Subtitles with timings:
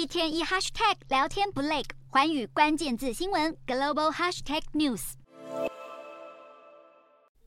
[0.00, 5.12] 一天一 hashtag 聊天不累，环宇关键字新闻 global hashtag news。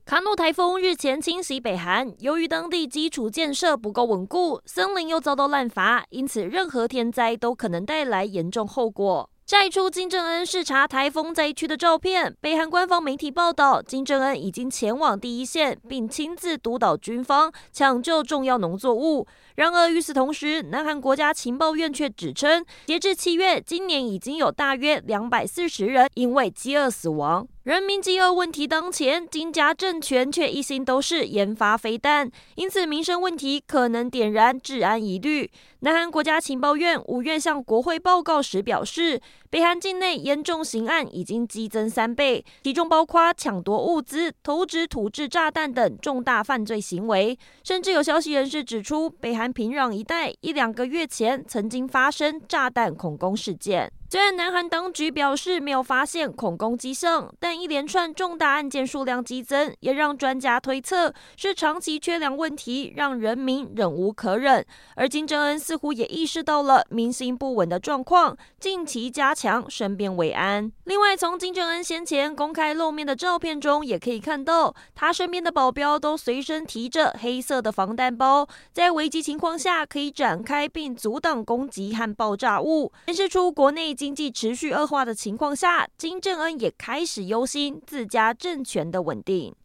[0.06, 9.32] 卡努台风日前侵袭北韩，由于当地基础建设不够稳固，森林又遭到滥伐，因此任何天灾都可能带来严重后果。
[9.54, 12.36] 晒出金正恩视察台风灾区的照片。
[12.42, 19.28] 北韩官方媒体报道，金正恩已经前往第一线，并亲自督导军方抢救重要农作物。
[19.54, 27.48] 然而，与此同时，南韩国家情报院却指称，截至七月，今年已经有大约两百四十人因为饥饿死亡。
[27.64, 35.50] 人民饥饿问题当前，金家政权却一心都是研发飞弹，因此民生问题可能点燃治安疑虑。
[35.80, 39.18] 南韩国家情报院五月向国会报告时表示，
[39.50, 47.40] 北韩境内严重刑案已经激增三倍，其中包括抢夺物资、投掷土制炸弹等重大犯罪行为。
[47.64, 53.90] 甚至有消息人士指出，北韩平壤一带一两个月前曾经发生炸弹恐攻事件。
[54.14, 64.64] 虽然南韩当局表示没有发现恐攻迹象，但一连串重大案件数量激增，也让专家推测是长期缺粮问题让人民忍无可忍。
[64.96, 70.72] 而金正恩似乎也意识到了民心不稳的状况，近期加强身边慰安。
[70.84, 83.96] 另外，从金正恩先前公开露面的照片中，也可以看到他身边的保镖都随身提着黑色的防弹包，在危机情况下可以展开并阻挡攻击和爆炸物，显示出国内。
[84.04, 89.56] 经济持续恶化的情况下，金正恩也开始忧心自家政权的稳定。